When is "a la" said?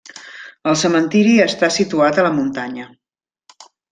2.17-2.33